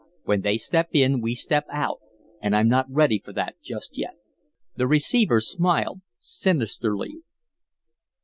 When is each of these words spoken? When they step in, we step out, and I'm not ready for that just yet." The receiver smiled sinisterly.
When 0.23 0.41
they 0.41 0.57
step 0.57 0.87
in, 0.93 1.21
we 1.21 1.35
step 1.35 1.67
out, 1.71 1.99
and 2.41 2.55
I'm 2.55 2.67
not 2.67 2.89
ready 2.89 3.21
for 3.23 3.31
that 3.33 3.57
just 3.61 3.99
yet." 3.99 4.15
The 4.75 4.87
receiver 4.87 5.39
smiled 5.39 6.01
sinisterly. 6.19 7.19